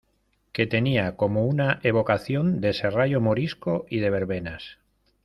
que 0.51 0.65
tenía 0.65 1.15
como 1.15 1.45
una 1.45 1.79
evocación 1.83 2.59
de 2.59 2.73
serrallo 2.73 3.21
morisco 3.21 3.85
y 3.87 3.99
de 3.99 4.09
verbenas. 4.09 4.79